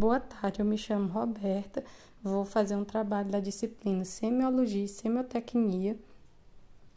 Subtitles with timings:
[0.00, 1.84] Boa tarde, eu me chamo Roberta,
[2.22, 5.94] vou fazer um trabalho da disciplina Semiologia e Semiotecnia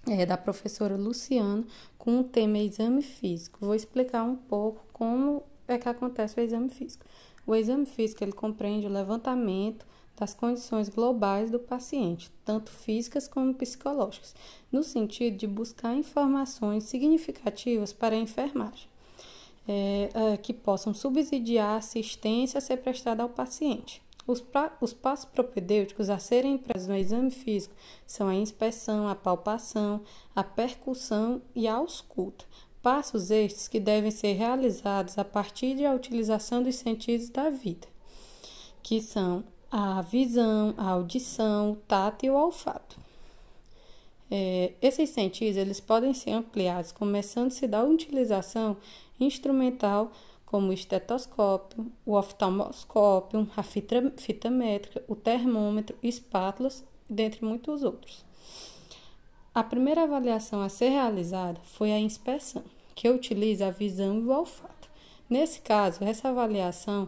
[0.07, 1.65] é, da professora Luciana
[1.97, 3.57] com o tema exame físico.
[3.59, 7.03] Vou explicar um pouco como é que acontece o exame físico.
[7.45, 9.85] O exame físico ele compreende o levantamento
[10.15, 14.33] das condições globais do paciente, tanto físicas como psicológicas,
[14.71, 18.87] no sentido de buscar informações significativas para a enfermagem
[19.67, 24.01] é, é, que possam subsidiar a assistência a ser prestada ao paciente.
[24.25, 27.75] Os, pra, os passos propedêuticos a serem empregados no exame físico
[28.07, 30.01] são a inspeção, a palpação,
[30.35, 32.45] a percussão e a ausculta.
[32.81, 37.87] Passos estes que devem ser realizados a partir da utilização dos sentidos da vida,
[38.81, 42.97] que são a visão, a audição, o tato e o olfato.
[44.29, 48.77] É, esses sentidos eles podem ser ampliados, começando-se da utilização
[49.19, 50.11] instrumental,
[50.45, 58.23] como o estetoscópio, o oftalmoscópio, a fita, fita métrica, o termômetro, espátulas, dentre muitos outros.
[59.53, 62.63] A primeira avaliação a ser realizada foi a inspeção,
[62.95, 64.89] que utiliza a visão e o olfato.
[65.29, 67.07] Nesse caso, essa avaliação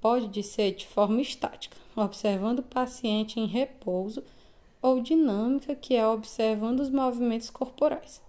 [0.00, 4.22] pode ser de forma estática, observando o paciente em repouso,
[4.80, 8.22] ou dinâmica, que é observando os movimentos corporais.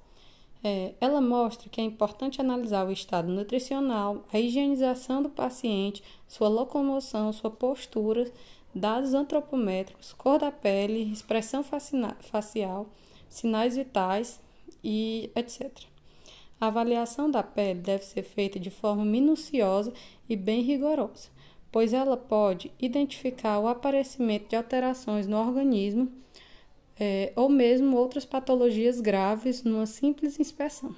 [0.64, 6.48] É, ela mostra que é importante analisar o estado nutricional, a higienização do paciente, sua
[6.48, 8.30] locomoção, sua postura,
[8.74, 12.88] dados antropométricos, cor da pele, expressão facial,
[13.30, 14.40] sinais vitais
[14.84, 15.72] e etc.
[16.60, 19.94] A avaliação da pele deve ser feita de forma minuciosa
[20.28, 21.30] e bem rigorosa,
[21.72, 26.12] pois ela pode identificar o aparecimento de alterações no organismo
[27.00, 30.96] é, ou mesmo outras patologias graves numa simples inspeção.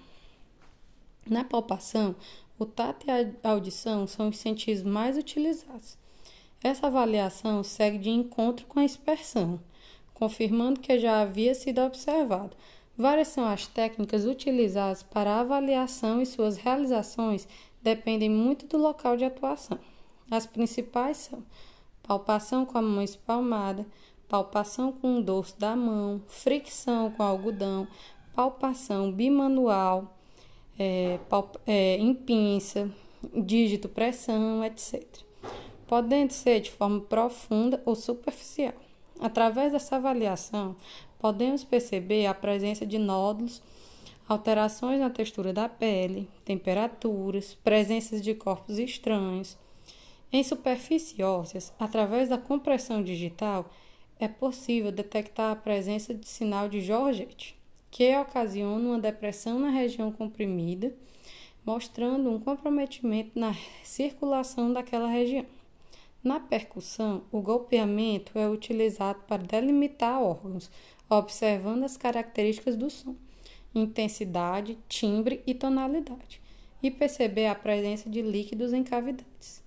[1.26, 2.16] Na palpação,
[2.58, 5.98] o tato e a audição são os sentidos mais utilizados.
[6.62, 9.60] Essa avaliação segue de encontro com a inspeção,
[10.14, 12.56] confirmando que já havia sido observado.
[12.98, 17.48] Várias são as técnicas utilizadas para a avaliação e suas realizações
[17.82, 19.80] dependem muito do local de atuação.
[20.30, 21.44] As principais são
[22.04, 23.86] palpação com a mão espalmada,
[24.30, 27.88] palpação com o dorso da mão, fricção com algodão,
[28.36, 30.16] palpação bimanual,
[30.78, 32.90] é, palp é, em pinça,
[33.34, 35.04] dígito pressão, etc.
[35.88, 38.76] Podendo ser de forma profunda ou superficial.
[39.20, 40.76] Através dessa avaliação,
[41.18, 43.62] podemos perceber a presença de nódulos,
[44.28, 49.58] alterações na textura da pele, temperaturas, presenças de corpos estranhos.
[50.32, 53.70] Em superfícies ósseas, através da compressão digital,
[54.20, 57.58] é possível detectar a presença de sinal de Georgette,
[57.90, 60.94] que ocasiona uma depressão na região comprimida,
[61.66, 65.46] mostrando um comprometimento na circulação daquela região.
[66.22, 70.70] Na percussão, o golpeamento é utilizado para delimitar órgãos,
[71.10, 73.16] observando as características do som,
[73.74, 76.42] intensidade, timbre e tonalidade,
[76.84, 79.64] e perceber a presença de líquidos em cavidades.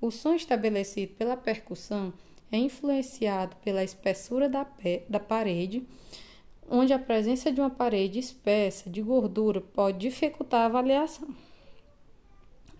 [0.00, 2.12] O som estabelecido pela percussão
[2.50, 4.66] é influenciado pela espessura da,
[5.08, 5.86] da parede,
[6.68, 11.28] onde a presença de uma parede espessa de gordura pode dificultar a avaliação.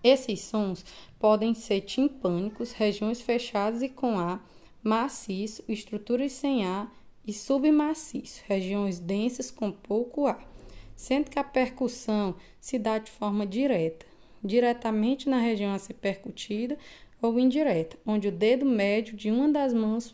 [0.02, 0.84] Esses sons
[1.18, 4.44] podem ser timpânicos, regiões fechadas e com ar,
[4.82, 6.92] maciço, estruturas sem ar
[7.26, 10.48] e submaciço, regiões densas com pouco ar,
[10.94, 14.06] sendo que a percussão se dá de forma direta,
[14.44, 16.78] diretamente na região a ser percutida,
[17.26, 20.12] ou indireta, onde o dedo médio de uma das mãos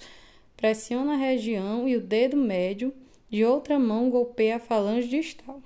[0.57, 2.93] pressiona a região e o dedo médio
[3.29, 5.61] de outra mão golpeia a falange distal.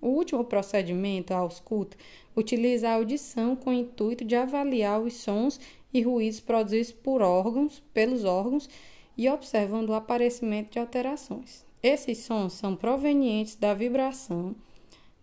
[0.00, 1.96] O último procedimento, a ausculta,
[2.34, 5.60] utiliza a audição com o intuito de avaliar os sons
[5.94, 8.68] e ruídos produzidos por órgãos, pelos órgãos
[9.16, 11.64] e observando o aparecimento de alterações.
[11.82, 14.54] Esses sons são provenientes da vibração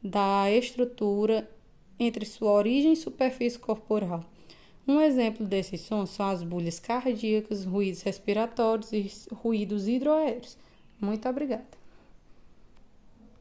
[0.02, 1.50] da estrutura
[2.00, 4.24] entre sua origem e superfície corporal
[4.90, 10.58] um exemplo desses sons são as bolhas cardíacas, ruídos respiratórios e ruídos hidroaéreos.
[11.00, 11.79] Muito obrigada.